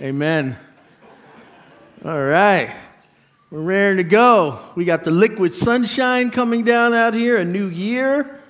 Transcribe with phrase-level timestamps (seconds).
[0.00, 0.56] Amen.
[2.04, 2.72] All right.
[3.50, 4.60] We're raring to go.
[4.76, 8.40] We got the liquid sunshine coming down out here, a new year.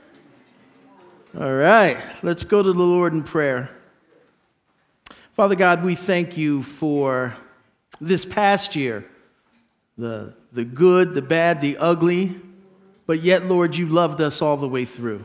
[1.40, 1.96] All right.
[2.22, 3.70] Let's go to the Lord in prayer.
[5.32, 7.34] Father God, we thank you for
[7.98, 9.06] this past year
[9.96, 12.38] the, the good, the bad, the ugly,
[13.06, 15.24] but yet, Lord, you loved us all the way through.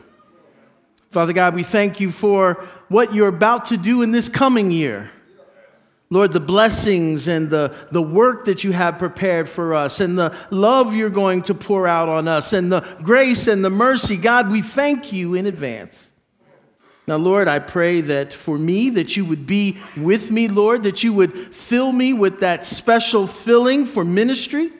[1.10, 5.10] Father God, we thank you for what you're about to do in this coming year.
[6.14, 10.32] Lord, the blessings and the, the work that you have prepared for us and the
[10.48, 14.48] love you're going to pour out on us and the grace and the mercy, God,
[14.48, 16.12] we thank you in advance.
[17.08, 21.02] Now, Lord, I pray that for me, that you would be with me, Lord, that
[21.02, 24.70] you would fill me with that special filling for ministry.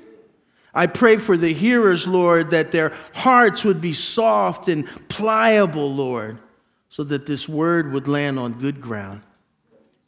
[0.72, 6.38] I pray for the hearers, Lord, that their hearts would be soft and pliable, Lord,
[6.90, 9.22] so that this word would land on good ground.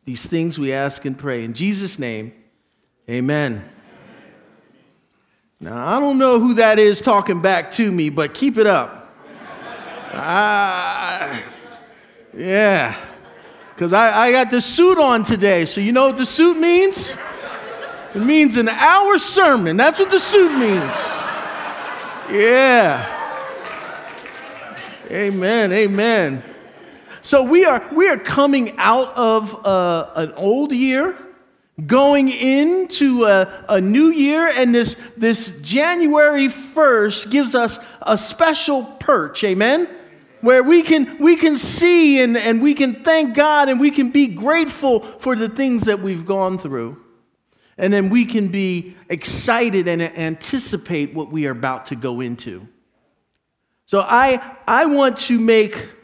[0.07, 1.45] These things we ask and pray.
[1.45, 2.33] In Jesus' name,
[3.11, 3.69] amen.
[5.59, 9.13] Now, I don't know who that is talking back to me, but keep it up.
[10.13, 11.43] ah,
[12.33, 12.95] yeah.
[13.75, 15.65] Because I, I got the suit on today.
[15.65, 17.17] So, you know what the suit means?
[18.15, 19.77] It means an hour sermon.
[19.77, 20.97] That's what the suit means.
[22.31, 23.13] Yeah.
[25.11, 25.73] Amen.
[25.73, 26.45] Amen.
[27.27, 31.19] So we are, we are coming out of uh, an old year,
[31.85, 38.85] going into a, a new year, and this, this January 1st gives us a special
[38.85, 39.89] perch, amen?
[40.41, 44.11] Where we can, we can see and, and we can thank God and we can
[44.11, 47.03] be grateful for the things that we've gone through.
[47.77, 52.69] And then we can be excited and anticipate what we are about to go into.
[53.87, 55.96] So I, I want to make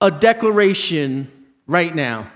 [0.00, 1.30] a declaration
[1.66, 2.30] right now.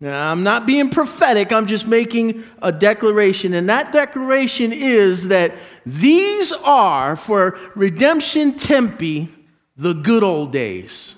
[0.00, 3.52] Now, I'm not being prophetic, I'm just making a declaration.
[3.52, 5.52] And that declaration is that
[5.84, 9.28] these are, for Redemption Tempe,
[9.76, 11.14] the good old days.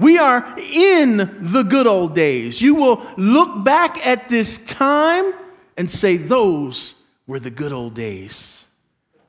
[0.00, 2.60] We are in the good old days.
[2.60, 5.32] You will look back at this time
[5.76, 6.94] and say, Those
[7.26, 8.66] were the good old days.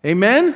[0.05, 0.55] Amen?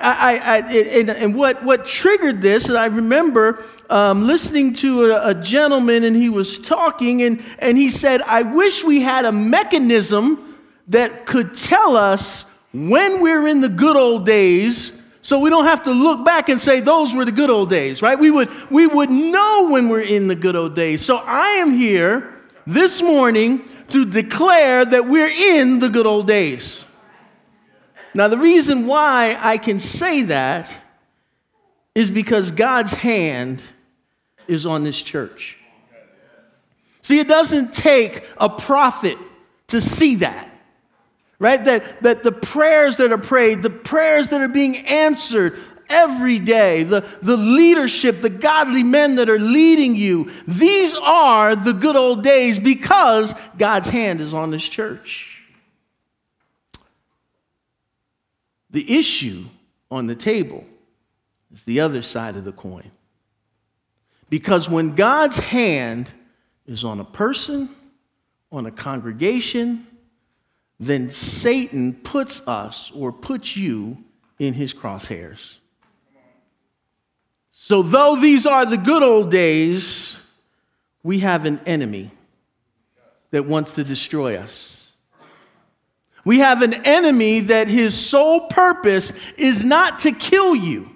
[0.00, 5.34] I, I, and, and what, what triggered this, I remember um, listening to a, a,
[5.34, 10.58] gentleman and he was talking and, and he said, I wish we had a mechanism
[10.88, 15.82] that could tell us when we're in the good old days so we don't have
[15.82, 18.18] to look back and say those were the good old days, right?
[18.18, 21.04] We would, we would know when we're in the good old days.
[21.04, 26.84] So I am here this morning to declare that we're in the good old days.
[28.14, 30.70] Now, the reason why I can say that
[31.94, 33.62] is because God's hand
[34.48, 35.56] is on this church.
[37.02, 39.18] See, it doesn't take a prophet
[39.68, 40.48] to see that.
[41.38, 41.64] Right?
[41.64, 46.82] That, that the prayers that are prayed, the prayers that are being answered every day,
[46.82, 52.22] the, the leadership, the godly men that are leading you, these are the good old
[52.22, 55.29] days because God's hand is on this church.
[58.70, 59.46] The issue
[59.90, 60.64] on the table
[61.52, 62.90] is the other side of the coin.
[64.28, 66.12] Because when God's hand
[66.66, 67.68] is on a person,
[68.52, 69.86] on a congregation,
[70.78, 73.98] then Satan puts us or puts you
[74.38, 75.56] in his crosshairs.
[77.50, 80.18] So, though these are the good old days,
[81.02, 82.10] we have an enemy
[83.30, 84.79] that wants to destroy us.
[86.24, 90.90] We have an enemy that his sole purpose is not to kill you,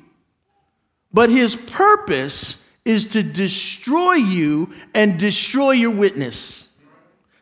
[1.13, 6.69] but his purpose is to destroy you and destroy your witness.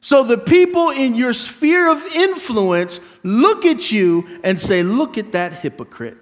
[0.01, 5.33] So the people in your sphere of influence look at you and say, Look at
[5.33, 6.19] that hypocrite.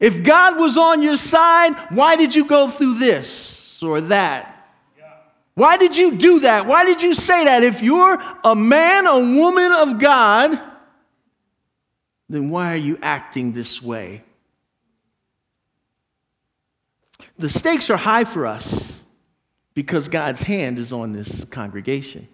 [0.00, 4.51] If God was on your side, why did you go through this or that?
[5.54, 6.66] Why did you do that?
[6.66, 7.62] Why did you say that?
[7.62, 10.58] If you're a man, a woman of God,
[12.28, 14.22] then why are you acting this way?
[17.38, 19.02] The stakes are high for us
[19.74, 22.28] because God's hand is on this congregation.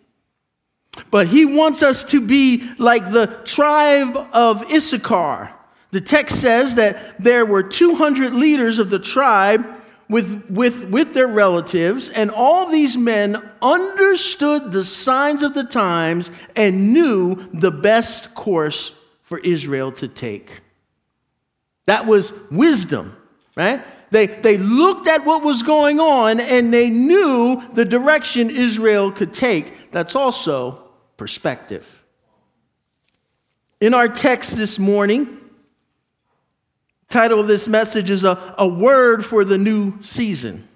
[1.10, 5.52] But he wants us to be like the tribe of Issachar.
[5.90, 9.66] The text says that there were 200 leaders of the tribe
[10.08, 16.30] with, with, with their relatives, and all these men understood the signs of the times
[16.56, 20.60] and knew the best course for Israel to take.
[21.86, 23.16] That was wisdom,
[23.56, 23.82] right?
[24.10, 29.34] They, they looked at what was going on and they knew the direction Israel could
[29.34, 29.90] take.
[29.90, 32.02] That's also perspective.
[33.80, 35.37] In our text this morning,
[37.08, 40.68] title of this message is a, a word for the new season.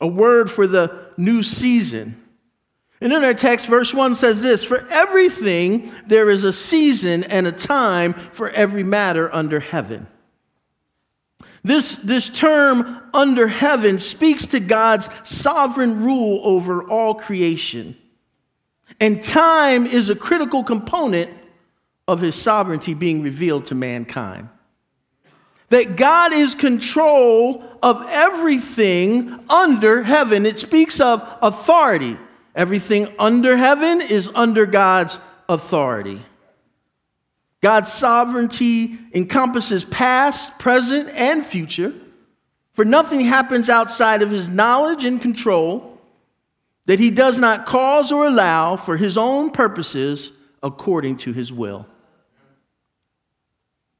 [0.00, 2.22] A word for the new season.
[3.00, 7.46] And in our text, verse 1 says this For everything there is a season and
[7.46, 10.06] a time for every matter under heaven.
[11.62, 17.96] This, this term under heaven speaks to God's sovereign rule over all creation.
[19.00, 21.30] And time is a critical component
[22.06, 24.48] of his sovereignty being revealed to mankind.
[25.70, 30.46] That God is control of everything under heaven.
[30.46, 32.16] It speaks of authority.
[32.54, 35.18] Everything under heaven is under God's
[35.48, 36.20] authority.
[37.60, 41.92] God's sovereignty encompasses past, present, and future,
[42.74, 46.00] for nothing happens outside of his knowledge and control
[46.84, 51.86] that he does not cause or allow for his own purposes according to his will.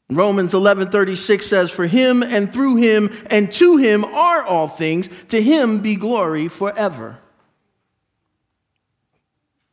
[0.08, 5.43] Romans 11:36 says for him and through him and to him are all things to
[5.43, 7.19] him be glory forever.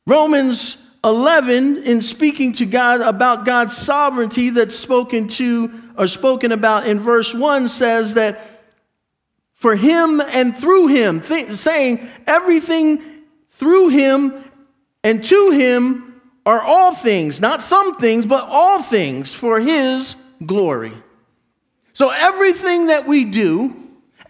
[0.07, 6.88] Romans 11 in speaking to God about God's sovereignty that's spoken to or spoken about
[6.88, 8.39] in verse 1 says that
[9.53, 13.01] for him and through him th- saying everything
[13.50, 14.33] through him
[15.03, 20.15] and to him are all things not some things but all things for his
[20.45, 20.94] glory
[21.94, 23.84] so everything that we do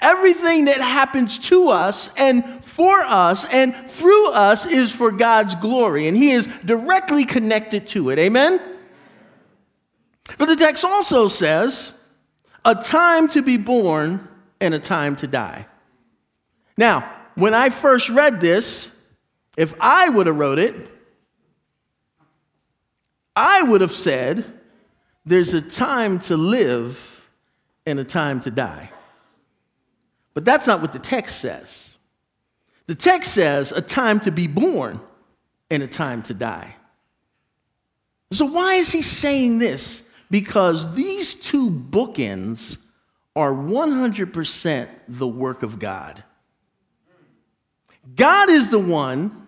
[0.04, 6.08] everything that happens to us and for us and through us is for God's glory,
[6.08, 8.20] and He is directly connected to it.
[8.20, 8.62] Amen?
[10.38, 12.00] But the text also says,
[12.66, 14.28] a time to be born
[14.60, 15.68] and a time to die.
[16.78, 18.90] Now, when I first read this,
[19.58, 20.90] if I would have wrote it,
[23.36, 24.46] I would have said,
[25.26, 27.30] there's a time to live
[27.86, 28.90] and a time to die.
[30.34, 31.98] But that's not what the text says.
[32.88, 35.00] The text says a time to be born
[35.70, 36.76] and a time to die.
[38.32, 40.04] So, why is he saying this?
[40.30, 42.78] Because these two bookends
[43.36, 46.24] are 100% the work of God.
[48.16, 49.48] God is the one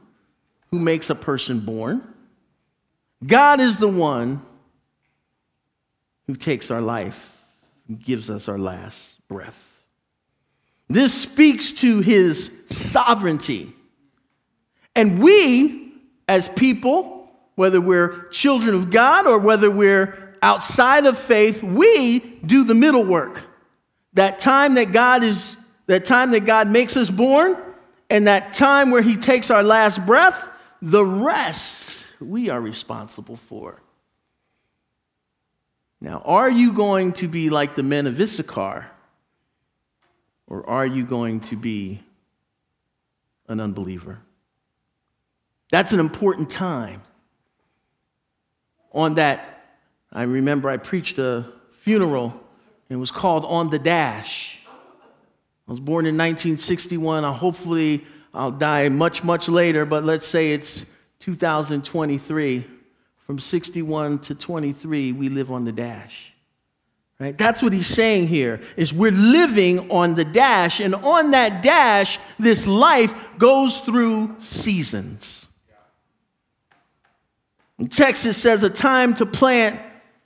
[0.71, 2.07] who makes a person born,
[3.25, 4.45] God is the one
[6.27, 7.41] who takes our life
[7.87, 9.83] and gives us our last breath.
[10.87, 13.73] This speaks to his sovereignty.
[14.95, 15.93] And we,
[16.27, 22.63] as people, whether we're children of God or whether we're outside of faith, we do
[22.63, 23.43] the middle work.
[24.13, 25.57] That time that God is,
[25.87, 27.57] that time that God makes us born,
[28.09, 30.49] and that time where he takes our last breath,
[30.81, 33.81] the rest we are responsible for.
[36.05, 38.85] Now, are you going to be like the men of Issachar?
[40.45, 41.99] Or are you going to be
[43.47, 44.19] an unbeliever?
[45.71, 47.01] That's an important time.
[48.91, 49.65] On that,
[50.13, 52.39] I remember I preached a funeral
[52.87, 54.59] and was called On the Dash.
[55.67, 57.23] I was born in 1961.
[57.23, 60.85] I hopefully I'll die much, much later, but let's say it's
[61.21, 62.74] 2023.
[63.25, 66.31] From 61 to 23, we live on the dash.
[67.19, 67.35] Right?
[67.35, 72.19] That's what he's saying here is we're living on the dash and on that dash
[72.37, 75.47] this life goes through seasons.
[77.79, 79.79] In Texas says a time to plant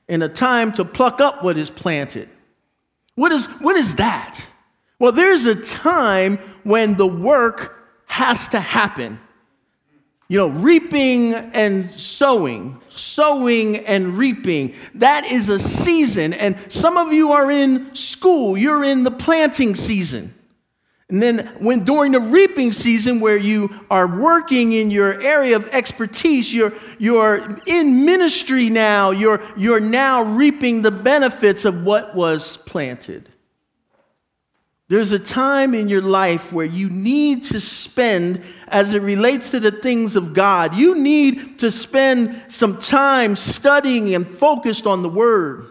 [0.07, 2.27] and a time to pluck up what is planted.
[3.15, 4.47] What is, what is that?
[4.97, 7.77] Well, there's a time when the work
[8.07, 9.19] has to happen.
[10.29, 14.75] You know, reaping and sowing, sowing and reaping.
[14.93, 16.33] That is a season.
[16.33, 20.35] And some of you are in school, you're in the planting season.
[21.09, 25.67] And then when during the reaping season where you are working in your area of
[25.69, 32.57] expertise, you're, you're in ministry now, you're, you're now reaping the benefits of what was
[32.57, 33.29] planted.
[34.89, 39.59] There's a time in your life where you need to spend, as it relates to
[39.59, 45.09] the things of God, you need to spend some time studying and focused on the
[45.09, 45.67] Word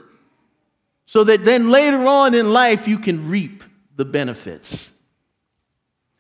[1.05, 3.65] so that then later on in life you can reap
[3.97, 4.93] the benefits.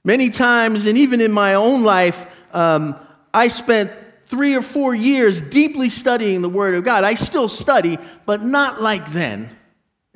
[0.02, 2.98] Many times, and even in my own life, um,
[3.32, 3.92] I spent
[4.24, 7.04] three or four years deeply studying the Word of God.
[7.04, 9.56] I still study, but not like then.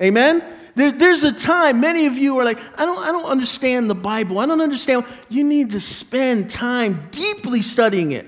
[0.02, 0.42] Amen?
[0.74, 3.94] There, there's a time, many of you are like, I don't, I don't understand the
[3.94, 4.38] Bible.
[4.38, 5.04] I don't understand.
[5.28, 8.26] You need to spend time deeply studying it.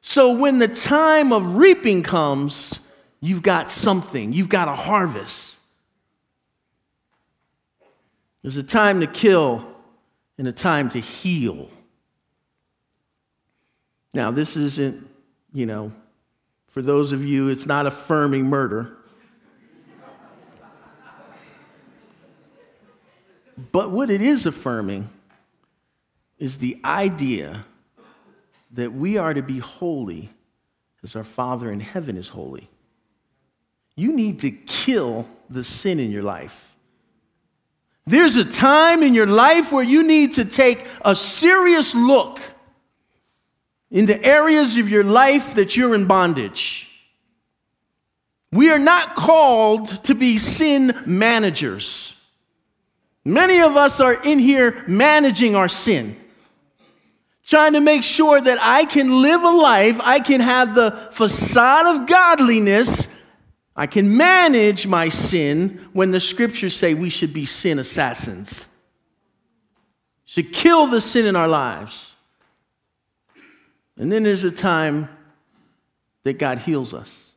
[0.00, 2.80] So when the time of reaping comes,
[3.20, 5.56] you've got something, you've got a harvest.
[8.42, 9.66] There's a time to kill
[10.38, 11.68] and a time to heal.
[14.14, 15.08] Now, this isn't,
[15.52, 15.92] you know,
[16.68, 18.96] for those of you, it's not affirming murder.
[23.70, 25.08] But what it is affirming
[26.38, 27.64] is the idea
[28.72, 30.30] that we are to be holy
[31.04, 32.68] as our Father in heaven is holy.
[33.94, 36.74] You need to kill the sin in your life.
[38.06, 42.40] There's a time in your life where you need to take a serious look
[43.90, 46.88] into areas of your life that you're in bondage.
[48.50, 52.21] We are not called to be sin managers.
[53.24, 56.16] Many of us are in here managing our sin,
[57.46, 61.86] trying to make sure that I can live a life, I can have the facade
[61.86, 63.08] of godliness,
[63.76, 68.68] I can manage my sin when the scriptures say we should be sin assassins,
[70.24, 72.14] should kill the sin in our lives.
[73.96, 75.08] And then there's a time
[76.24, 77.32] that God heals us.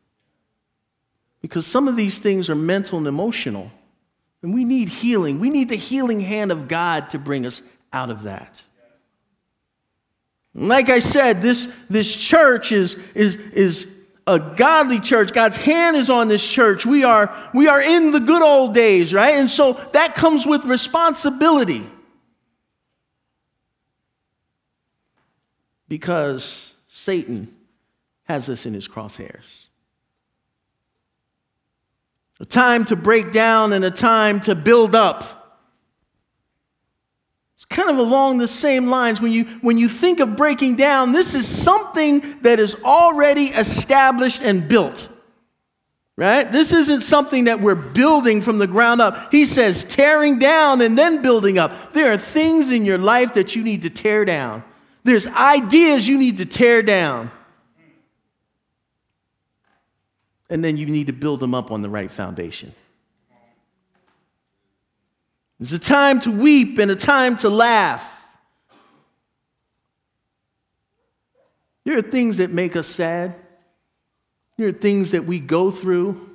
[1.42, 3.72] Because some of these things are mental and emotional.
[4.46, 5.40] And we need healing.
[5.40, 8.62] We need the healing hand of God to bring us out of that.
[10.54, 13.92] Like I said, this, this church is, is, is
[14.28, 15.34] a godly church.
[15.34, 16.86] God's hand is on this church.
[16.86, 19.34] We are, we are in the good old days, right?
[19.34, 21.82] And so that comes with responsibility.
[25.88, 27.52] Because Satan
[28.26, 29.65] has us in his crosshairs
[32.40, 35.42] a time to break down and a time to build up.
[37.56, 39.22] It's kind of along the same lines.
[39.22, 44.42] When you, when you think of breaking down, this is something that is already established
[44.42, 45.10] and built.
[46.18, 46.50] Right?
[46.50, 49.34] This isn't something that we're building from the ground up.
[49.34, 51.92] He says tearing down and then building up.
[51.92, 54.64] There are things in your life that you need to tear down.
[55.04, 57.32] There's ideas you need to tear down
[60.50, 62.74] and then you need to build them up on the right foundation.
[65.60, 68.12] There's a time to weep and a time to laugh.
[71.86, 73.36] There are things that make us sad.
[74.58, 76.30] There are things that we go through,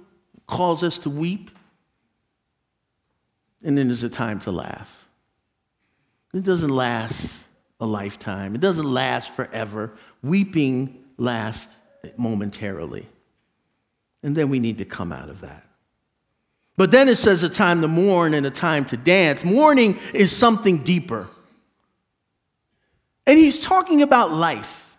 [0.47, 1.51] cause us to weep.
[3.63, 5.09] And then there's a time to laugh.
[6.33, 7.45] It doesn't last
[7.81, 9.93] a lifetime, it doesn't last forever.
[10.23, 11.75] Weeping lasts
[12.17, 13.07] momentarily.
[14.23, 15.67] And then we need to come out of that.
[16.77, 19.45] But then it says a time to mourn and a time to dance.
[19.45, 21.29] Mourning is something deeper.
[23.27, 24.97] And he's talking about life.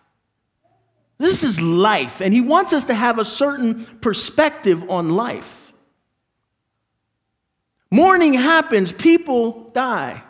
[1.18, 5.72] This is life, and he wants us to have a certain perspective on life.
[7.92, 10.22] Mourning happens, people die.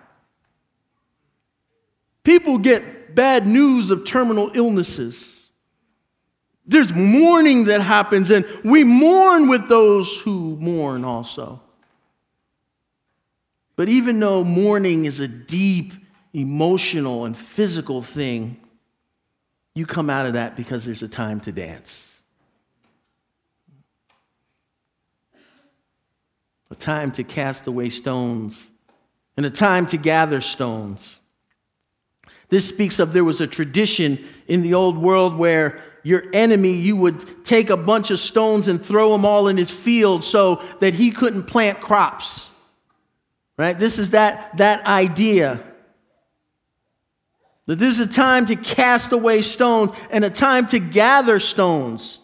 [2.25, 5.32] People get bad news of terminal illnesses.
[6.67, 11.61] There's mourning that happens, and we mourn with those who mourn also.
[13.75, 15.93] But even though mourning is a deep
[16.33, 18.59] emotional and physical thing,
[19.75, 22.21] you come out of that because there's a time to dance.
[26.71, 28.71] A time to cast away stones,
[29.37, 31.19] and a time to gather stones.
[32.53, 36.99] This speaks of there was a tradition in the old world where your enemy, you
[36.99, 40.93] would take a bunch of stones and throw them all in his field so that
[40.93, 42.51] he couldn't plant crops.
[43.57, 43.79] Right?
[43.79, 45.65] This is that, that idea.
[47.65, 52.21] That there's a time to cast away stones and a time to gather stones.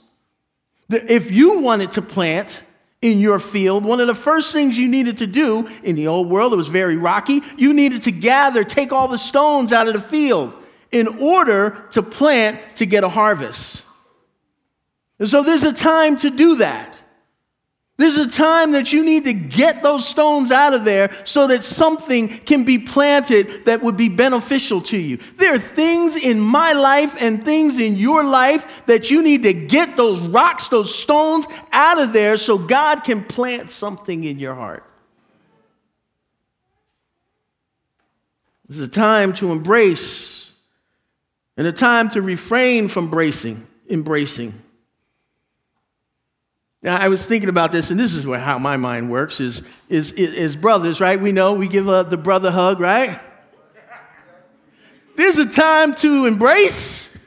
[0.91, 2.63] If you wanted to plant
[3.01, 6.29] in your field, one of the first things you needed to do in the old
[6.29, 9.95] world, it was very rocky, you needed to gather, take all the stones out of
[9.95, 10.55] the field
[10.91, 13.85] in order to plant to get a harvest.
[15.19, 16.98] And so there's a time to do that.
[17.99, 21.65] There's a time that you need to get those stones out of there so that
[21.65, 25.17] something can be planted that would be beneficial to you.
[25.35, 29.53] There are things in my life and things in your life that you need to
[29.53, 34.55] get those rocks, those stones out of there so God can plant something in your
[34.55, 34.85] heart.
[38.69, 40.53] This is a time to embrace
[41.57, 44.55] and a time to refrain from bracing, embracing.
[46.81, 49.63] Now, I was thinking about this, and this is where, how my mind works is,
[49.89, 51.21] is, is, brothers, right?
[51.21, 53.21] We know we give uh, the brother hug, right?
[55.17, 57.19] There's a time to embrace,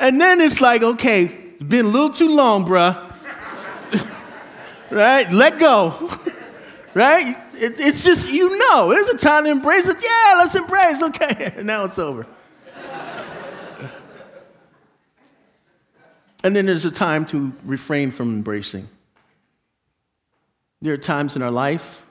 [0.00, 3.14] and then it's like, okay, it's been a little too long, bruh.
[4.90, 5.30] right?
[5.32, 6.10] Let go.
[6.94, 7.36] right?
[7.54, 9.98] It, it's just, you know, there's a time to embrace it.
[10.02, 11.00] Yeah, let's embrace.
[11.00, 12.26] Okay, now it's over.
[16.44, 18.86] And then there's a time to refrain from embracing.
[20.82, 22.04] There are times in our life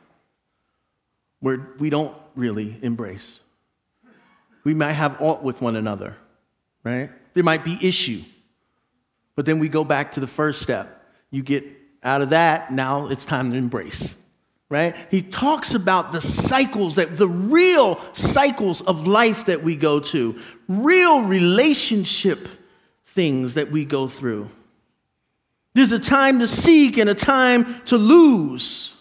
[1.40, 3.40] where we don't really embrace.
[4.63, 6.18] We might have aught with one another,
[6.84, 7.12] right?
[7.36, 8.24] There might be issue.
[9.36, 11.06] But then we go back to the first step.
[11.30, 11.63] You get
[12.02, 14.16] out of that, now it's time to embrace.
[14.70, 14.96] Right?
[15.12, 20.40] He talks about the cycles that the real cycles of life that we go to,
[20.68, 22.48] real relationship
[23.13, 24.50] things that we go through.
[25.74, 28.96] There's a time to seek and a time to lose.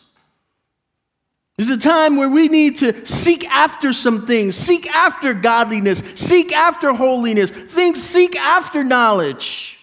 [1.57, 6.53] There's a time where we need to seek after some things, seek after godliness, seek
[6.53, 9.79] after holiness, think, seek after knowledge.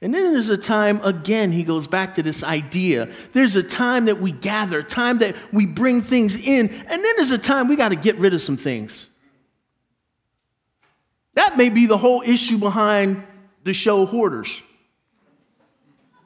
[0.00, 3.08] And then there's a time, again, he goes back to this idea.
[3.32, 7.30] There's a time that we gather, time that we bring things in, and then there's
[7.30, 9.08] a time we got to get rid of some things.
[11.34, 13.22] That may be the whole issue behind
[13.64, 14.62] the show Hoarders.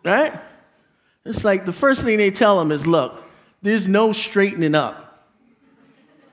[0.04, 0.32] Right?
[1.24, 3.22] It's like the first thing they tell them is look,
[3.62, 5.26] there's no straightening up.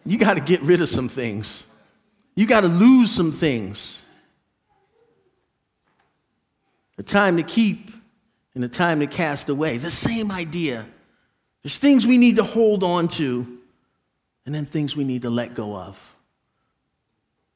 [0.05, 1.65] You got to get rid of some things,
[2.35, 4.01] you got to lose some things.
[6.97, 7.91] A time to keep
[8.53, 9.77] and a time to cast away.
[9.77, 10.85] The same idea.
[11.61, 13.59] There's things we need to hold on to,
[14.45, 16.14] and then things we need to let go of.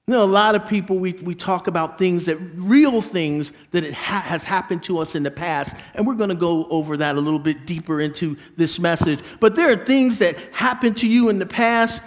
[0.09, 3.83] You know, a lot of people, we, we talk about things that, real things that
[3.83, 6.97] it ha- has happened to us in the past, and we're going to go over
[6.97, 9.19] that a little bit deeper into this message.
[9.39, 12.01] But there are things that happened to you in the past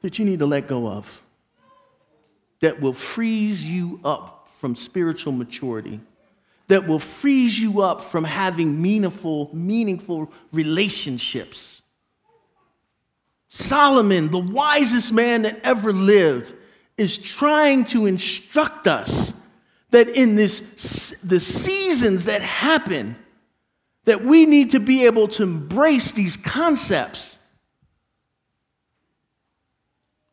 [0.00, 1.20] that you need to let go of,
[2.60, 6.00] that will freeze you up from spiritual maturity,
[6.68, 11.82] that will freeze you up from having meaningful, meaningful relationships
[13.56, 16.52] Solomon, the wisest man that ever lived,
[16.98, 19.32] is trying to instruct us
[19.90, 23.16] that in this the seasons that happen
[24.04, 27.38] that we need to be able to embrace these concepts.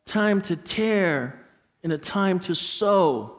[0.04, 1.40] Time to tear
[1.82, 3.34] and a time to sow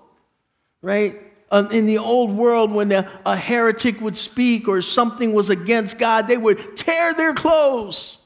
[0.82, 1.20] right?
[1.52, 6.28] Uh, in the old world when a heretic would speak or something was against god
[6.28, 8.18] they would tear their clothes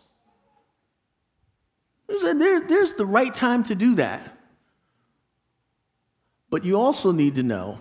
[2.09, 4.35] there, there's the right time to do that.
[6.49, 7.79] But you also need to know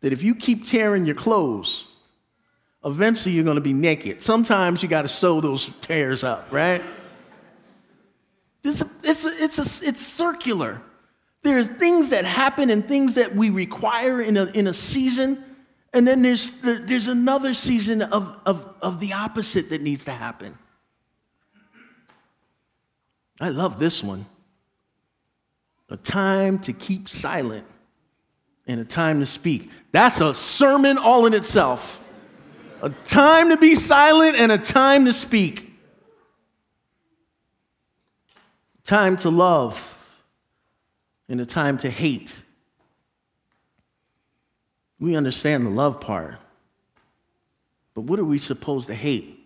[0.00, 1.88] that if you keep tearing your clothes,
[2.84, 4.22] eventually you're going to be naked.
[4.22, 6.82] Sometimes you got to sew those tears up, right?
[8.64, 10.80] It's, it's, it's, a, it's circular.
[11.42, 15.44] There's things that happen and things that we require in a, in a season,
[15.92, 20.56] and then there's, there's another season of, of, of the opposite that needs to happen.
[23.40, 24.26] I love this one.
[25.88, 27.66] A time to keep silent
[28.66, 29.70] and a time to speak.
[29.90, 32.00] That's a sermon all in itself.
[32.82, 35.72] A time to be silent and a time to speak.
[38.84, 40.20] Time to love
[41.28, 42.42] and a time to hate.
[44.98, 46.36] We understand the love part,
[47.94, 49.38] but what are we supposed to hate?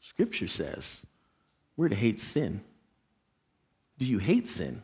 [0.00, 1.03] Scripture says
[1.76, 2.62] we're to hate sin.
[3.98, 4.82] Do you hate sin?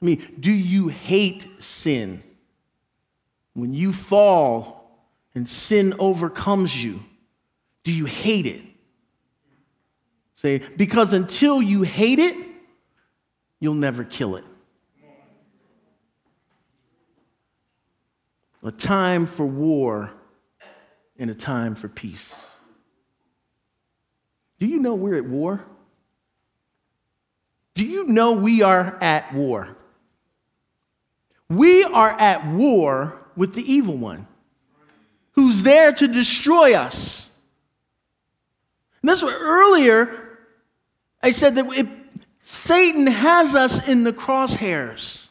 [0.00, 2.22] I mean, do you hate sin?
[3.54, 7.02] When you fall and sin overcomes you,
[7.84, 8.62] do you hate it?
[10.34, 12.36] Say, because until you hate it,
[13.58, 14.44] you'll never kill it.
[18.62, 20.12] A time for war
[21.18, 22.34] and a time for peace.
[24.58, 25.64] Do you know we're at war?
[27.76, 29.76] Do you know we are at war?
[31.50, 34.26] We are at war with the evil one
[35.32, 37.30] who's there to destroy us.
[39.02, 40.38] And that's what earlier
[41.22, 41.86] I said that it,
[42.40, 45.26] Satan has us in the crosshairs.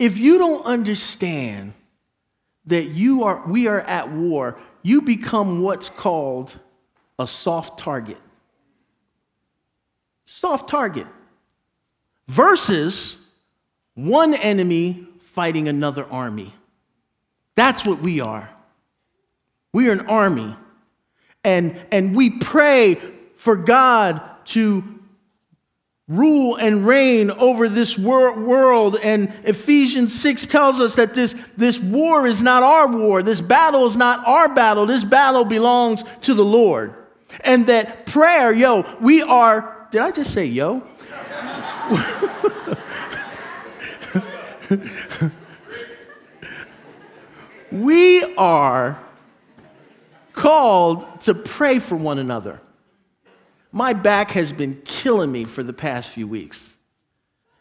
[0.00, 1.74] If you don't understand
[2.66, 6.58] that you are, we are at war, you become what's called
[7.20, 8.18] a soft target
[10.32, 11.06] soft target
[12.26, 13.18] versus
[13.94, 16.54] one enemy fighting another army.
[17.54, 18.48] That's what we are.
[19.74, 20.56] We are an army.
[21.44, 22.98] And, and we pray
[23.36, 24.82] for God to
[26.08, 28.96] rule and reign over this wor- world.
[29.02, 33.22] And Ephesians 6 tells us that this, this war is not our war.
[33.22, 34.86] This battle is not our battle.
[34.86, 36.94] This battle belongs to the Lord.
[37.40, 40.82] And that prayer, yo, we are, did I just say yo?
[47.70, 48.98] we are
[50.32, 52.60] called to pray for one another.
[53.70, 56.72] My back has been killing me for the past few weeks.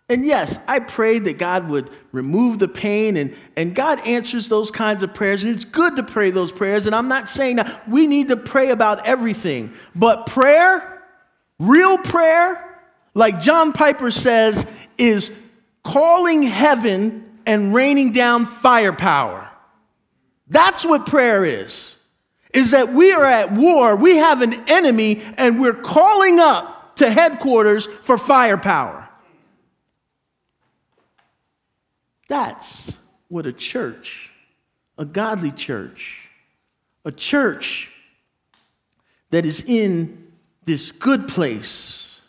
[0.10, 4.70] And yes, I prayed that God would remove the pain, and, and God answers those
[4.70, 6.86] kinds of prayers, and it's good to pray those prayers.
[6.86, 10.91] And I'm not saying that we need to pray about everything, but prayer,
[11.62, 12.80] real prayer,
[13.14, 14.66] like John Piper says,
[14.98, 15.32] is
[15.84, 19.50] calling heaven and raining down firepower.
[20.48, 21.96] That's what prayer is
[22.54, 27.10] is that we are at war, we have an enemy, and we're calling up to
[27.10, 29.08] headquarters for firepower.
[32.28, 32.94] That's
[33.30, 34.32] what a church,
[34.98, 36.28] a godly church,
[37.06, 37.90] a church
[39.30, 40.21] that is in
[40.64, 42.22] this good place,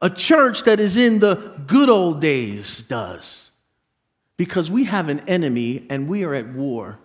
[0.00, 1.34] a church that is in the
[1.66, 3.50] good old days does.
[4.36, 6.98] Because we have an enemy and we are at war.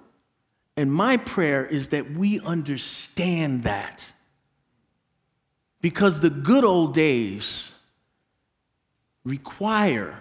[0.76, 4.12] And my prayer is that we understand that.
[5.82, 7.72] Because the good old days
[9.24, 10.20] require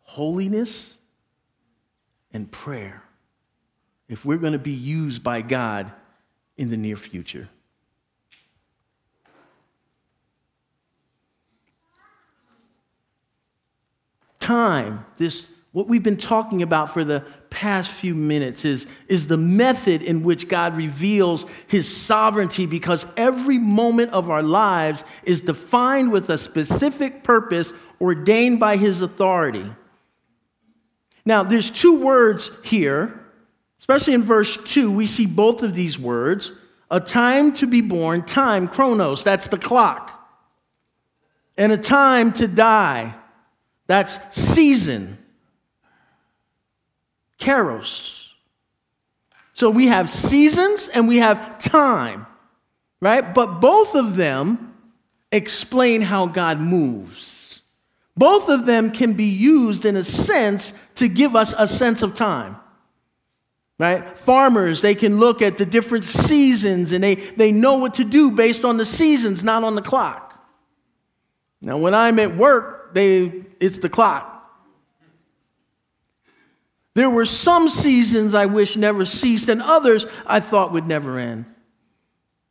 [0.00, 0.96] holiness
[2.32, 3.02] and prayer
[4.08, 5.90] if we're going to be used by God
[6.56, 7.48] in the near future.
[14.42, 19.38] Time, this what we've been talking about for the past few minutes is, is the
[19.38, 26.12] method in which God reveals his sovereignty because every moment of our lives is defined
[26.12, 29.72] with a specific purpose ordained by his authority.
[31.24, 33.18] Now, there's two words here,
[33.78, 36.52] especially in verse 2, we see both of these words
[36.90, 40.28] a time to be born, time, chronos, that's the clock,
[41.56, 43.14] and a time to die,
[43.92, 45.18] that's season.
[47.38, 48.28] Kairos.
[49.52, 52.26] So we have seasons and we have time,
[53.02, 53.34] right?
[53.34, 54.72] But both of them
[55.30, 57.60] explain how God moves.
[58.16, 62.14] Both of them can be used in a sense to give us a sense of
[62.14, 62.56] time.
[63.78, 64.16] Right?
[64.16, 68.30] Farmers, they can look at the different seasons and they, they know what to do
[68.30, 70.42] based on the seasons, not on the clock.
[71.60, 74.28] Now, when I'm at work, they, it's the clock.
[76.94, 81.46] There were some seasons I wish never ceased, and others I thought would never end.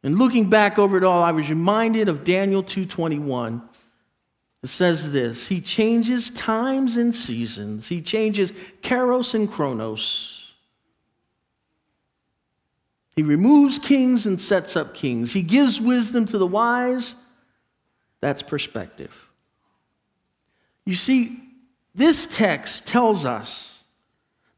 [0.04, 3.62] And looking back over it all, I was reminded of Daniel 2:21.
[4.64, 7.88] It says this, he changes times and seasons.
[7.88, 8.52] He changes
[8.82, 10.54] kairos and chronos.
[13.16, 15.34] He removes kings and sets up kings.
[15.34, 17.16] He gives wisdom to the wise.
[18.20, 19.31] That's perspective.
[20.92, 21.40] You see,
[21.96, 23.82] this text tells us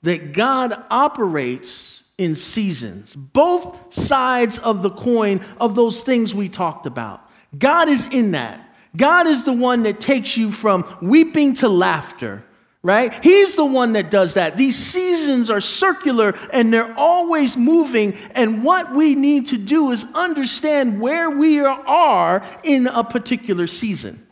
[0.02, 6.88] that God operates in seasons, both sides of the coin of those things we talked
[6.88, 7.24] about.
[7.56, 8.68] God is in that.
[8.98, 12.44] God is the one that takes you from weeping to laughter,
[12.82, 13.14] right?
[13.24, 14.58] He's the one that does that.
[14.58, 18.18] These seasons are circular and they're always moving.
[18.32, 24.26] And what we need to do is understand where we are in a particular season.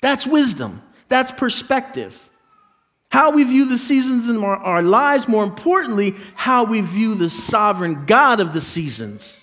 [0.00, 2.28] That's wisdom, that's perspective.
[3.10, 7.28] How we view the seasons in our, our lives, more importantly, how we view the
[7.28, 9.42] sovereign God of the seasons.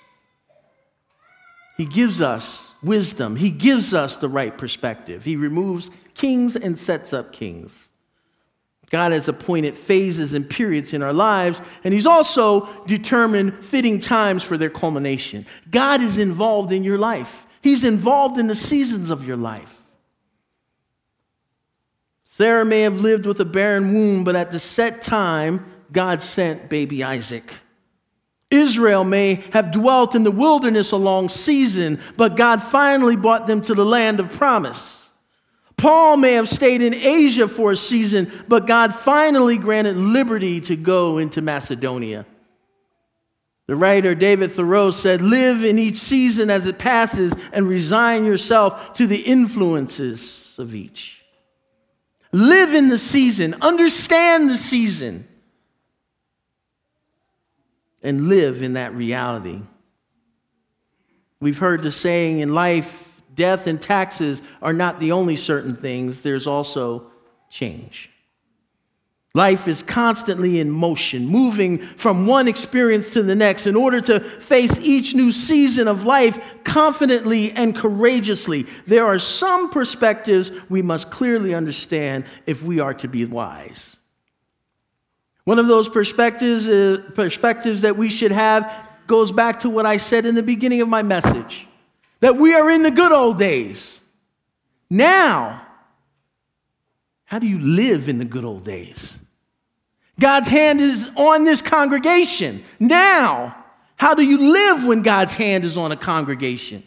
[1.75, 5.25] He gives us wisdom, He gives us the right perspective.
[5.25, 7.89] He removes kings and sets up kings.
[8.89, 14.41] God has appointed phases and periods in our lives, and He's also determined fitting times
[14.41, 15.45] for their culmination.
[15.69, 19.77] God is involved in your life, He's involved in the seasons of your life.
[22.38, 26.69] Sarah may have lived with a barren womb, but at the set time, God sent
[26.69, 27.52] baby Isaac.
[28.52, 33.62] Israel may have dwelt in the wilderness a long season, but God finally brought them
[33.62, 35.10] to the land of promise.
[35.78, 40.76] Paul may have stayed in Asia for a season, but God finally granted liberty to
[40.76, 42.28] go into Macedonia.
[43.65, 48.93] The writer David Thoreau said, Live in each season as it passes and resign yourself
[48.93, 51.16] to the influences of each.
[52.38, 55.28] Live in the season, understand the season,
[58.04, 59.62] and live in that reality.
[61.39, 66.21] We've heard the saying in life, death and taxes are not the only certain things,
[66.21, 67.12] there's also
[67.50, 68.12] change.
[69.34, 74.20] Life is constantly in motion, moving from one experience to the next in order to
[74.20, 78.66] face each new season of life confidently and courageously.
[78.88, 83.98] There are some perspectives we must clearly understand if we are to be wise.
[85.44, 89.98] One of those perspectives, uh, perspectives that we should have goes back to what I
[89.98, 91.68] said in the beginning of my message
[92.22, 94.02] that we are in the good old days.
[94.90, 95.66] Now,
[97.28, 99.20] how do you live in the good old days?
[100.20, 102.63] God's hand is on this congregation.
[102.80, 103.66] Now,
[103.98, 106.84] how do you live when God's hand is on a congregation?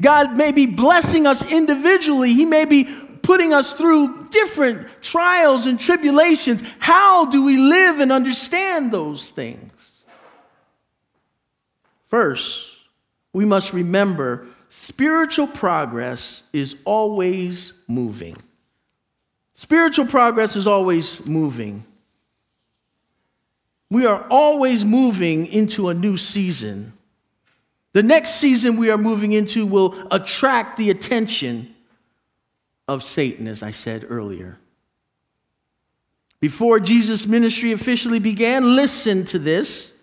[0.00, 2.34] God may be blessing us individually.
[2.34, 2.84] He may be
[3.22, 6.62] putting us through different trials and tribulations.
[6.78, 9.72] How do we live and understand those things?
[12.08, 12.70] First,
[13.32, 18.36] we must remember spiritual progress is always moving.
[19.58, 21.82] Spiritual progress is always moving.
[23.88, 26.92] We are always moving into a new season.
[27.94, 31.74] The next season we are moving into will attract the attention
[32.86, 34.58] of Satan, as I said earlier.
[36.38, 39.94] Before Jesus' ministry officially began, listen to this.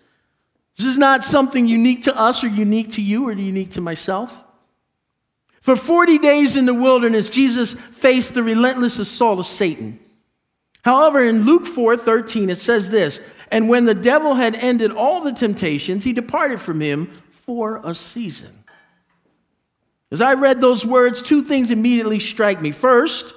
[0.76, 4.42] This is not something unique to us or unique to you or unique to myself.
[5.64, 9.98] For 40 days in the wilderness, Jesus faced the relentless assault of Satan.
[10.82, 13.18] However, in Luke 4 13, it says this
[13.50, 17.94] and when the devil had ended all the temptations, he departed from him for a
[17.94, 18.62] season.
[20.10, 22.70] As I read those words, two things immediately strike me.
[22.70, 23.32] First,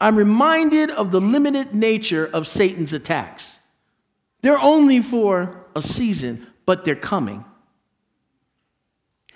[0.00, 3.60] I'm reminded of the limited nature of Satan's attacks.
[4.42, 7.44] They're only for a season, but they're coming.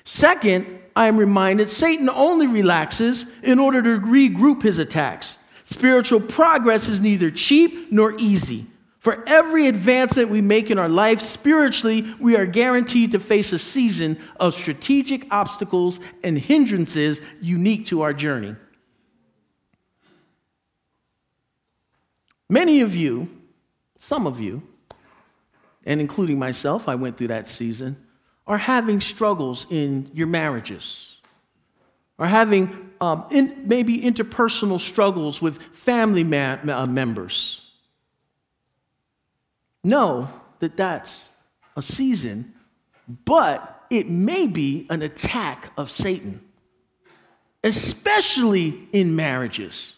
[0.05, 5.39] Second, I am reminded Satan only relaxes in order to regroup his attacks.
[5.65, 8.67] Spiritual progress is neither cheap nor easy.
[9.01, 13.59] For every advancement we make in our life, spiritually, we are guaranteed to face a
[13.59, 18.57] season of strategic obstacles and hindrances unique to our journey.
[22.49, 23.29] Many of you,
[23.99, 24.63] some of you,
[25.85, 28.04] and including myself, I went through that season,
[28.47, 31.17] are having struggles in your marriages,
[32.19, 37.61] are having um, in, maybe interpersonal struggles with family ma- uh, members
[39.85, 40.31] know
[40.61, 41.29] that that's
[41.77, 42.55] a season,
[43.25, 46.41] but it may be an attack of Satan,
[47.63, 49.97] especially in marriages.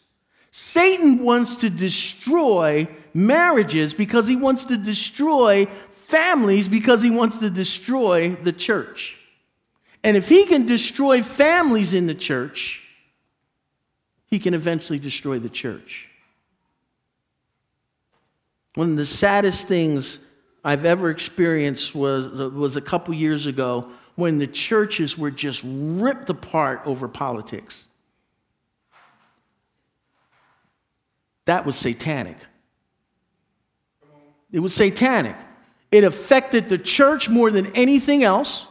[0.51, 5.69] Satan wants to destroy marriages because he wants to destroy
[6.07, 9.17] families because he wants to destroy the church.
[10.05, 12.83] And if he can destroy families in the church,
[14.29, 16.09] he can eventually destroy the church.
[18.75, 20.21] One of the saddest things
[20.65, 26.31] I've ever experienced was, was a couple years ago when the churches were just ripped
[26.31, 27.89] apart over politics.
[31.47, 32.39] That was satanic.
[34.53, 35.37] It was satanic.
[35.91, 38.67] It affected the church more than anything else.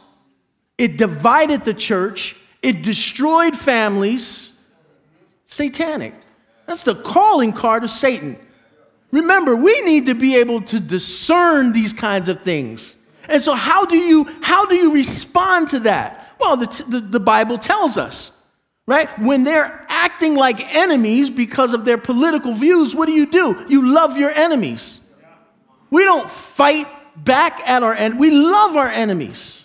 [0.78, 2.36] It divided the church.
[2.62, 4.58] It destroyed families.
[5.46, 6.14] Satanic.
[6.66, 8.38] That's the calling card of Satan.
[9.12, 12.94] Remember, we need to be able to discern these kinds of things.
[13.28, 16.34] And so, how do you, how do you respond to that?
[16.38, 18.30] Well, the, the, the Bible tells us,
[18.86, 19.08] right?
[19.18, 23.64] When they're acting like enemies because of their political views, what do you do?
[23.68, 25.00] You love your enemies.
[25.90, 28.18] We don't fight back at our enemies.
[28.18, 29.64] We love our enemies.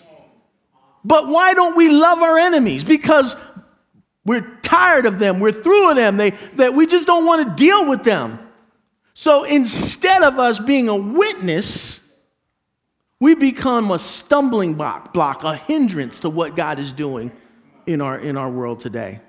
[1.04, 2.84] But why don't we love our enemies?
[2.84, 3.34] Because
[4.24, 5.40] we're tired of them.
[5.40, 6.16] We're through with them.
[6.16, 8.38] They, that we just don't want to deal with them.
[9.14, 12.12] So instead of us being a witness,
[13.20, 17.32] we become a stumbling block, block, a hindrance to what God is doing
[17.86, 19.20] in our, in our world today.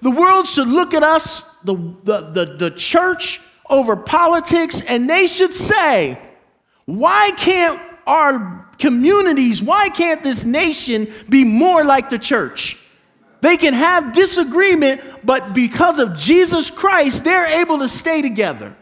[0.00, 3.40] The world should look at us, the, the, the, the church,
[3.70, 6.20] over politics, and they should say,
[6.86, 12.78] why can't our communities, why can't this nation be more like the church?
[13.40, 18.74] They can have disagreement, but because of Jesus Christ, they're able to stay together.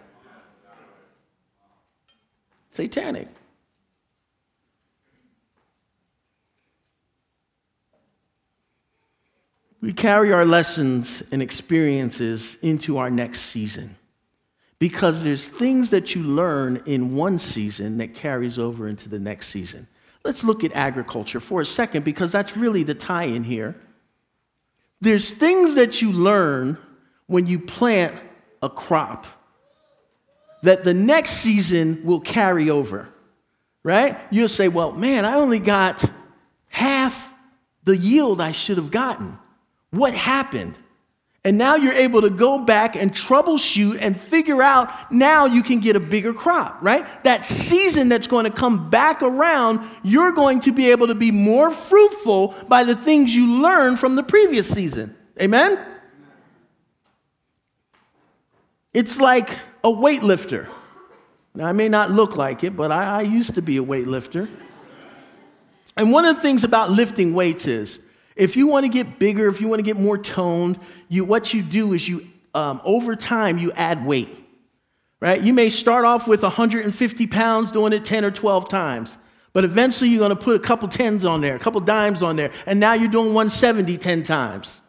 [2.70, 3.28] Satanic.
[9.82, 13.96] we carry our lessons and experiences into our next season
[14.82, 19.46] because there's things that you learn in one season that carries over into the next
[19.46, 19.86] season.
[20.24, 23.76] Let's look at agriculture for a second because that's really the tie in here.
[25.00, 26.78] There's things that you learn
[27.28, 28.12] when you plant
[28.60, 29.24] a crop
[30.64, 33.08] that the next season will carry over,
[33.84, 34.18] right?
[34.32, 36.04] You'll say, well, man, I only got
[36.70, 37.32] half
[37.84, 39.38] the yield I should have gotten.
[39.90, 40.76] What happened?
[41.44, 45.80] And now you're able to go back and troubleshoot and figure out now you can
[45.80, 47.04] get a bigger crop, right?
[47.24, 51.32] That season that's going to come back around, you're going to be able to be
[51.32, 55.16] more fruitful by the things you learned from the previous season.
[55.40, 55.84] Amen?
[58.92, 59.50] It's like
[59.82, 60.68] a weightlifter.
[61.54, 64.48] Now, I may not look like it, but I, I used to be a weightlifter.
[65.96, 67.98] And one of the things about lifting weights is
[68.36, 71.52] if you want to get bigger, if you want to get more toned, you, what
[71.52, 74.28] you do is you, um, over time, you add weight,
[75.20, 75.40] right?
[75.40, 79.18] You may start off with 150 pounds doing it 10 or 12 times,
[79.52, 82.36] but eventually you're going to put a couple tens on there, a couple dimes on
[82.36, 84.80] there, and now you're doing 170 10 times.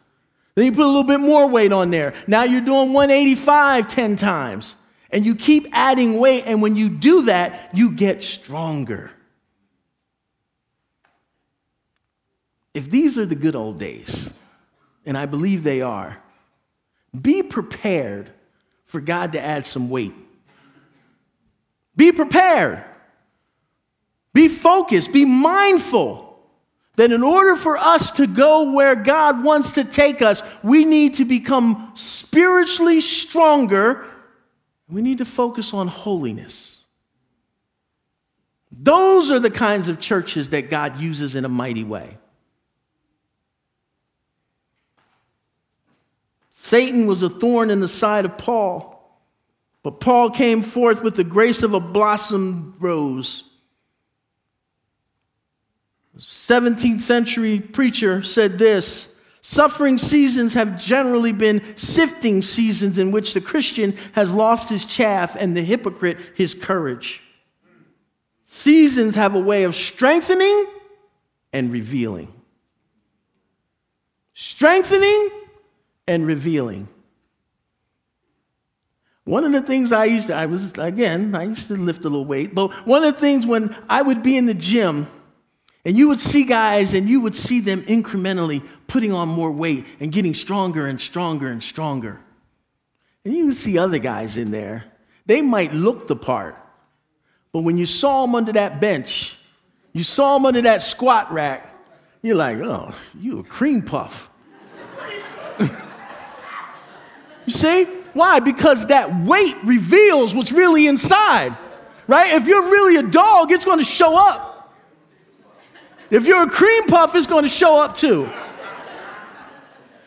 [0.54, 2.14] Then you put a little bit more weight on there.
[2.26, 4.76] Now you're doing 185 10 times.
[5.10, 9.12] And you keep adding weight, and when you do that, you get stronger.
[12.74, 14.28] If these are the good old days,
[15.06, 16.20] and I believe they are,
[17.18, 18.30] be prepared
[18.84, 20.12] for God to add some weight.
[21.96, 22.84] Be prepared.
[24.32, 25.12] Be focused.
[25.12, 26.24] Be mindful
[26.96, 31.14] that in order for us to go where God wants to take us, we need
[31.14, 34.04] to become spiritually stronger.
[34.88, 36.80] We need to focus on holiness.
[38.70, 42.18] Those are the kinds of churches that God uses in a mighty way.
[46.64, 49.20] Satan was a thorn in the side of Paul,
[49.82, 53.44] but Paul came forth with the grace of a blossomed rose.
[56.16, 63.42] 17th century preacher said this Suffering seasons have generally been sifting seasons in which the
[63.42, 67.22] Christian has lost his chaff and the hypocrite his courage.
[68.46, 70.64] Seasons have a way of strengthening
[71.52, 72.32] and revealing.
[74.32, 75.28] Strengthening
[76.06, 76.88] and revealing.
[79.24, 82.02] One of the things I used to, I was, again, I used to lift a
[82.04, 85.06] little weight, but one of the things when I would be in the gym
[85.86, 89.86] and you would see guys and you would see them incrementally putting on more weight
[90.00, 92.20] and getting stronger and stronger and stronger.
[93.24, 94.84] And you would see other guys in there.
[95.26, 96.56] They might look the part,
[97.52, 99.38] but when you saw them under that bench,
[99.94, 101.70] you saw them under that squat rack,
[102.20, 104.28] you're like, oh, you a cream puff.
[107.46, 107.84] You see?
[108.14, 108.40] Why?
[108.40, 111.56] Because that weight reveals what's really inside,
[112.06, 112.32] right?
[112.32, 114.72] If you're really a dog, it's going to show up.
[116.10, 118.28] If you're a cream puff, it's going to show up too.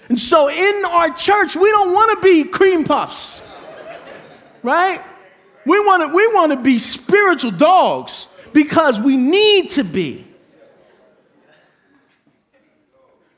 [0.10, 3.42] And so in our church, we don't want to be cream puffs,
[4.64, 5.04] right?
[5.66, 10.26] We want to, we want to be spiritual dogs because we need to be.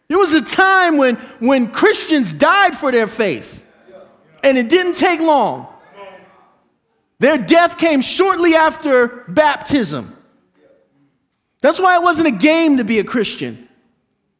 [0.09, 3.65] There was a time when, when Christians died for their faith.
[4.43, 5.67] And it didn't take long.
[7.19, 10.15] Their death came shortly after baptism.
[11.61, 13.67] That's why it wasn't a game to be a Christian.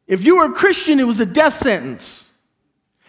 [0.06, 2.28] If you were a Christian, it was a death sentence.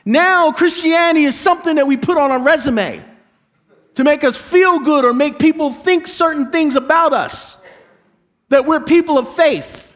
[0.04, 3.04] Now, Christianity is something that we put on our resume
[3.96, 7.58] to make us feel good or make people think certain things about us,
[8.50, 9.96] that we're people of faith.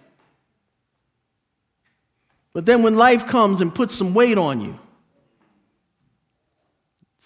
[2.54, 4.80] But then when life comes and puts some weight on you,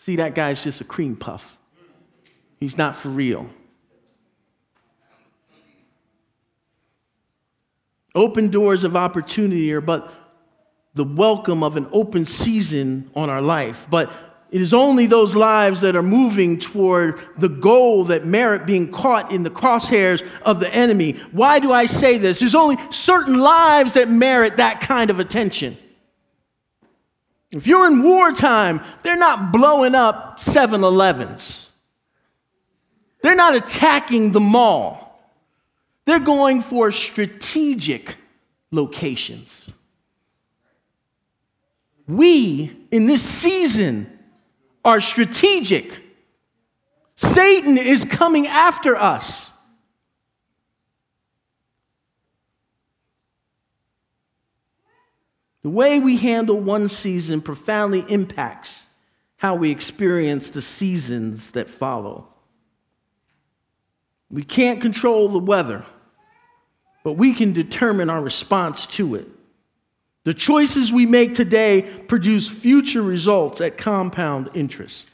[0.09, 1.55] See, that guy's just a cream puff.
[2.59, 3.47] He's not for real.
[8.15, 10.11] Open doors of opportunity are but
[10.95, 13.85] the welcome of an open season on our life.
[13.91, 14.11] But
[14.49, 19.31] it is only those lives that are moving toward the goal that merit being caught
[19.31, 21.19] in the crosshairs of the enemy.
[21.31, 22.39] Why do I say this?
[22.39, 25.77] There's only certain lives that merit that kind of attention.
[27.51, 31.69] If you're in wartime, they're not blowing up 7 Elevens.
[33.21, 35.19] They're not attacking the mall.
[36.05, 38.17] They're going for strategic
[38.71, 39.69] locations.
[42.07, 44.19] We, in this season,
[44.85, 46.03] are strategic.
[47.15, 49.51] Satan is coming after us.
[55.61, 58.85] The way we handle one season profoundly impacts
[59.37, 62.27] how we experience the seasons that follow.
[64.29, 65.85] We can't control the weather,
[67.03, 69.27] but we can determine our response to it.
[70.23, 75.09] The choices we make today produce future results at compound interest.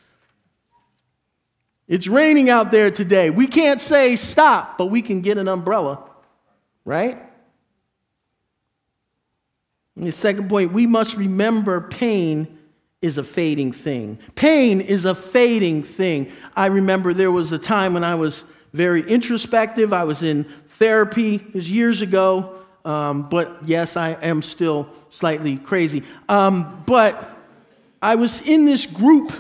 [1.88, 3.30] It's raining out there today.
[3.30, 6.04] We can't say stop, but we can get an umbrella,
[6.84, 7.22] right?
[9.96, 12.58] And the second point, we must remember pain
[13.02, 14.20] is a fading thing.
[14.36, 16.32] Pain is a fading thing.
[16.56, 18.44] I remember there was a time when I was
[18.74, 19.94] very introspective.
[19.94, 22.56] I was in therapy, years ago.
[22.84, 26.04] Um, but yes, I am still slightly crazy.
[26.30, 27.32] Um, but
[28.02, 29.32] I was in this group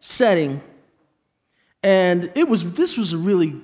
[0.00, 0.60] setting
[1.82, 3.54] and it was, this was a really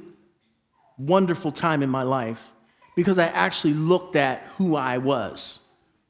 [0.98, 2.52] wonderful time in my life
[2.94, 5.58] because I actually looked at who I was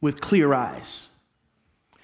[0.04, 1.08] with clear eyes.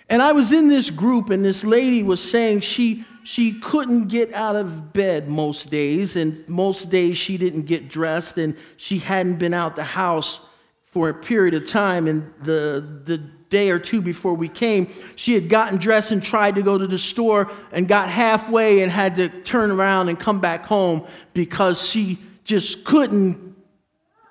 [0.08, 4.32] And I was in this group, and this lady was saying she, she couldn't get
[4.32, 9.36] out of bed most days, and most days she didn't get dressed, and she hadn't
[9.36, 10.40] been out the house
[10.86, 12.08] for a period of time.
[12.08, 16.54] And the, the day or two before we came, she had gotten dressed and tried
[16.54, 20.40] to go to the store and got halfway and had to turn around and come
[20.40, 23.54] back home because she just couldn't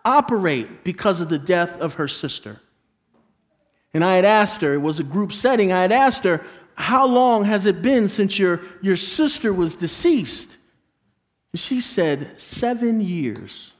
[0.03, 2.59] operate because of the death of her sister.
[3.93, 6.43] And I had asked her, it was a group setting, I had asked her,
[6.75, 10.57] How long has it been since your, your sister was deceased?
[11.51, 13.73] And she said, Seven years.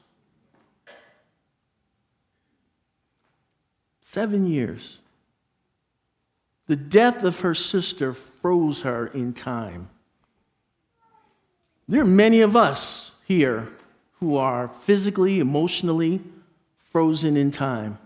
[4.00, 4.98] Seven years.
[6.66, 9.88] The death of her sister froze her in time.
[11.88, 13.68] There are many of us here
[14.18, 16.20] who are physically, emotionally
[16.90, 17.98] frozen in time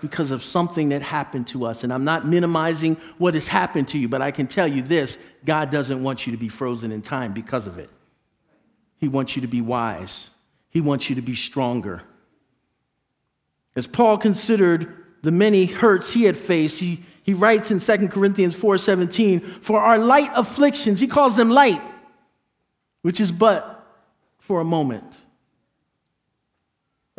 [0.00, 1.84] because of something that happened to us.
[1.84, 5.18] And I'm not minimizing what has happened to you, but I can tell you this
[5.44, 7.90] God doesn't want you to be frozen in time because of it.
[8.98, 10.30] He wants you to be wise,
[10.68, 12.02] He wants you to be stronger.
[13.76, 18.56] As Paul considered the many hurts he had faced, he he writes in 2 Corinthians
[18.56, 21.80] 4:17, "For our light afflictions, he calls them light,
[23.02, 23.86] which is but
[24.38, 25.19] for a moment."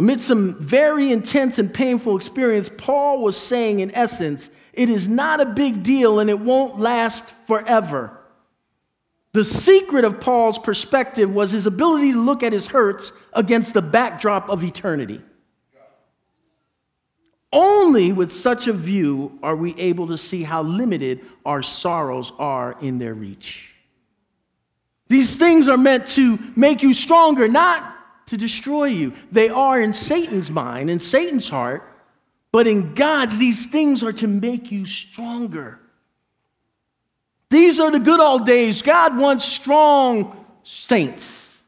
[0.02, 5.40] Amid some very intense and painful experience, Paul was saying in essence, it is not
[5.40, 8.20] a big deal and it won't last forever.
[9.34, 13.84] The secret of Paul's perspective was his ability to look at his hurts against the
[13.84, 15.22] backdrop of eternity.
[17.54, 22.76] Only with such a view are we able to see how limited our sorrows are
[22.82, 23.70] in their reach.
[25.10, 28.01] These things are meant to make you stronger, not
[28.32, 29.14] to destroy you.
[29.32, 31.88] They are in Satan's mind, in Satan's heart,
[32.52, 35.80] but in God's, these things are to make you stronger.
[37.50, 38.82] These are the good old days.
[38.82, 41.60] God wants strong saints.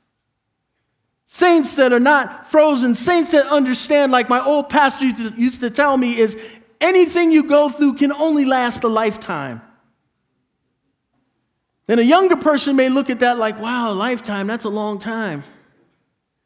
[1.25, 5.97] Saints that are not frozen, saints that understand, like my old pastor used to tell
[5.97, 6.37] me, is
[6.79, 9.61] anything you go through can only last a lifetime.
[11.87, 14.99] Then a younger person may look at that like, wow, a lifetime, that's a long
[14.99, 15.43] time.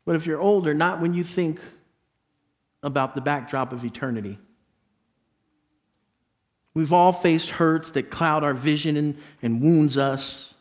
[0.08, 1.60] But if you're older, not when you think
[2.82, 4.40] about the backdrop of eternity.
[6.74, 10.56] We've all faced hurts that cloud our vision and, and wounds us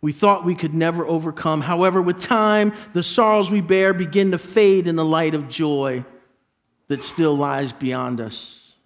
[0.00, 1.62] we thought we could never overcome.
[1.62, 6.04] However, with time, the sorrows we bear begin to fade in the light of joy
[6.86, 8.76] that still lies beyond us.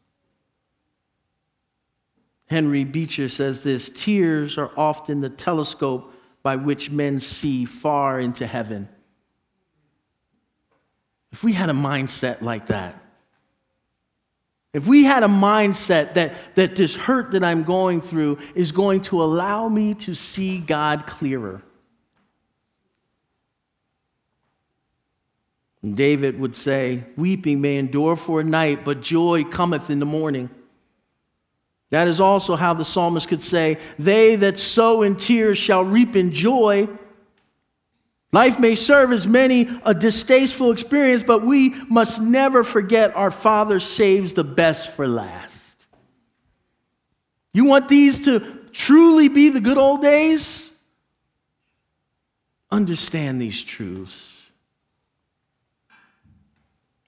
[2.47, 8.47] Henry Beecher says this tears are often the telescope by which men see far into
[8.47, 8.89] heaven.
[11.33, 13.03] If we had a mindset like that,
[14.73, 19.03] if we had a mindset that, that this hurt that I'm going through is going
[19.03, 21.63] to allow me to see God clearer.
[25.83, 30.07] And David would say, Weeping may endure for a night, but joy cometh in the
[30.07, 30.49] morning.
[31.91, 36.17] That is also how the psalmist could say, They that sow in tears shall reap
[36.17, 36.89] in joy.
[38.33, 43.79] Life may serve as many a distasteful experience, but we must never forget our Father
[43.79, 45.87] saves the best for last.
[47.53, 48.41] You want these to
[48.73, 50.71] truly be the good old days?
[52.71, 54.31] Understand these truths.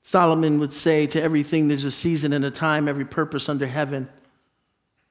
[0.03, 4.11] Solomon would say to everything, there's a season and a time, every purpose under heaven.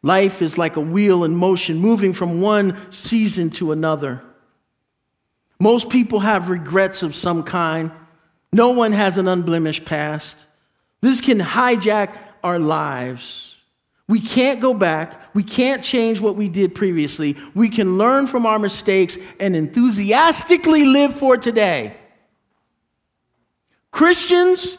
[0.04, 4.22] Life is like a wheel in motion, moving from one season to another.
[5.60, 7.92] Most people have regrets of some kind.
[8.52, 10.46] No one has an unblemished past.
[11.02, 13.56] This can hijack our lives.
[14.08, 15.34] We can't go back.
[15.34, 17.38] We can't change what we did previously.
[17.56, 21.98] We can learn from our mistakes and enthusiastically live for today.
[23.92, 24.78] Christians,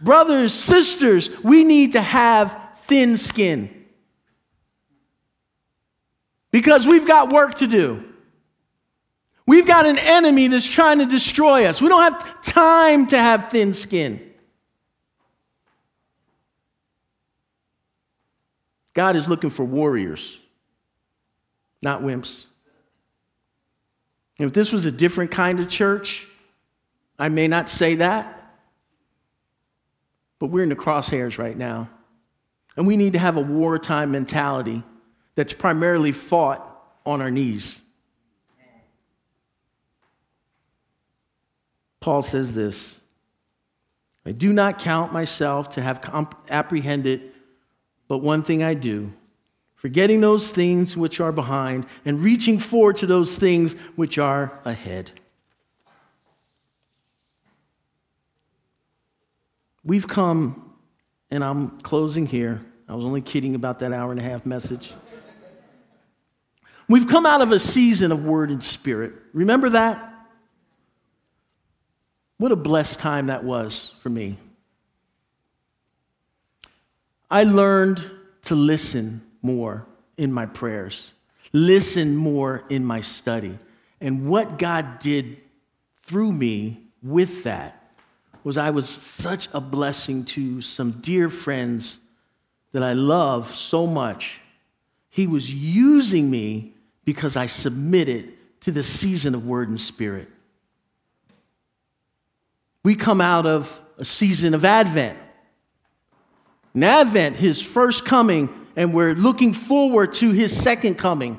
[0.00, 3.84] brothers, sisters, we need to have thin skin
[6.50, 8.02] because we've got work to do.
[9.46, 11.80] We've got an enemy that's trying to destroy us.
[11.80, 14.22] We don't have time to have thin skin.
[18.92, 20.40] God is looking for warriors,
[21.82, 22.46] not wimps.
[24.38, 26.26] If this was a different kind of church,
[27.18, 28.54] I may not say that,
[30.38, 31.88] but we're in the crosshairs right now.
[32.76, 34.82] And we need to have a wartime mentality
[35.34, 36.62] that's primarily fought
[37.06, 37.80] on our knees.
[42.06, 43.00] Paul says this
[44.24, 47.32] I do not count myself to have comp- apprehended,
[48.06, 49.12] but one thing I do,
[49.74, 55.10] forgetting those things which are behind and reaching forward to those things which are ahead.
[59.82, 60.76] We've come,
[61.32, 62.64] and I'm closing here.
[62.88, 64.92] I was only kidding about that hour and a half message.
[66.88, 69.12] We've come out of a season of word and spirit.
[69.32, 70.15] Remember that?
[72.38, 74.36] What a blessed time that was for me.
[77.30, 78.10] I learned
[78.44, 81.12] to listen more in my prayers,
[81.52, 83.56] listen more in my study.
[84.00, 85.42] And what God did
[86.02, 87.92] through me with that
[88.44, 91.98] was I was such a blessing to some dear friends
[92.72, 94.40] that I love so much.
[95.10, 96.74] He was using me
[97.04, 100.28] because I submitted to the season of word and spirit.
[102.86, 105.18] We come out of a season of Advent.
[106.72, 111.36] In Advent, his first coming, and we're looking forward to his second coming.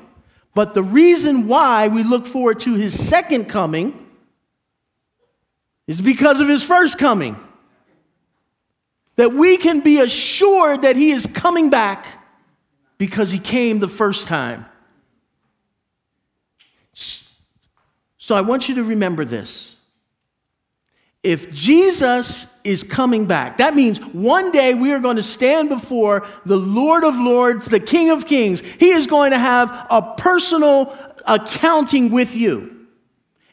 [0.54, 4.08] But the reason why we look forward to his second coming
[5.86, 7.34] is because of his first coming.
[9.16, 12.06] That we can be assured that he is coming back
[12.98, 14.66] because he came the first time.
[18.18, 19.76] So I want you to remember this.
[21.22, 26.26] If Jesus is coming back, that means one day we are going to stand before
[26.46, 28.60] the Lord of Lords, the King of Kings.
[28.60, 30.96] He is going to have a personal
[31.26, 32.86] accounting with you.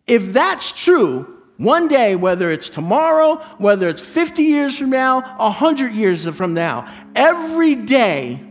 [0.05, 5.93] If that's true, one day, whether it's tomorrow, whether it's 50 years from now, 100
[5.93, 8.43] years from now, every day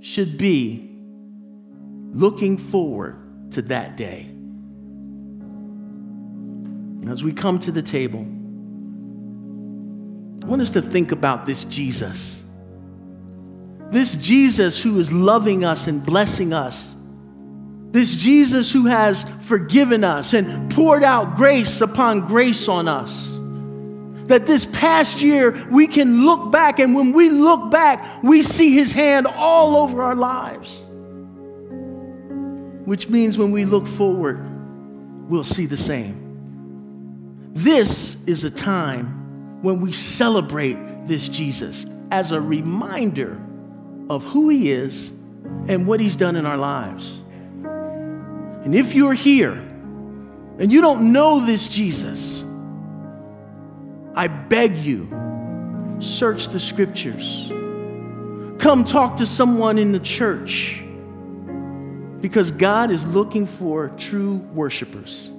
[0.00, 0.90] should be
[2.10, 4.33] looking forward to that day.
[7.08, 8.20] As we come to the table,
[10.42, 12.42] I want us to think about this Jesus.
[13.90, 16.94] This Jesus who is loving us and blessing us.
[17.90, 23.30] This Jesus who has forgiven us and poured out grace upon grace on us.
[24.26, 28.74] That this past year we can look back, and when we look back, we see
[28.74, 30.82] his hand all over our lives.
[32.86, 34.40] Which means when we look forward,
[35.28, 36.23] we'll see the same.
[37.54, 40.76] This is a time when we celebrate
[41.06, 43.40] this Jesus as a reminder
[44.10, 45.08] of who he is
[45.68, 47.22] and what he's done in our lives.
[47.62, 52.44] And if you're here and you don't know this Jesus,
[54.16, 55.08] I beg you,
[56.00, 57.50] search the scriptures.
[58.58, 60.82] Come talk to someone in the church
[62.20, 65.30] because God is looking for true worshipers.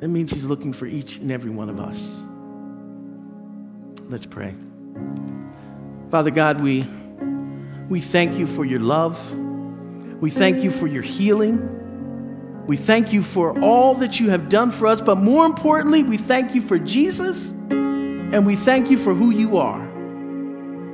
[0.00, 2.20] That means He's looking for each and every one of us.
[4.08, 4.54] Let's pray.
[6.10, 6.86] Father God, we,
[7.88, 9.36] we thank you for your love.
[10.20, 12.64] We thank you for your healing.
[12.66, 16.16] We thank you for all that you have done for us, but more importantly, we
[16.16, 19.86] thank you for Jesus and we thank you for who you are.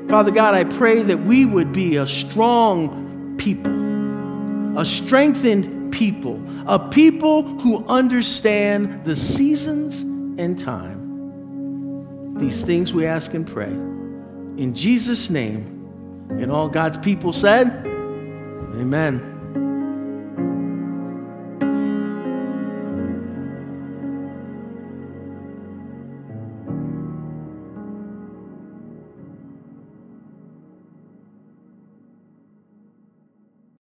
[0.09, 6.79] Father God, I pray that we would be a strong people, a strengthened people, a
[6.79, 10.01] people who understand the seasons
[10.41, 12.35] and time.
[12.39, 13.71] These things we ask and pray.
[13.71, 15.69] In Jesus' name,
[16.31, 17.87] and all God's people said,
[18.75, 19.32] Amen.